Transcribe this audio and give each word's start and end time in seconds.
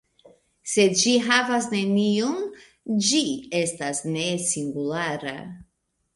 Se 0.69 0.85
ĝi 1.01 1.11
havas 1.25 1.67
neniun, 1.73 2.39
ĝi 3.09 3.21
estas 3.61 4.01
"ne-singulara". 4.17 5.39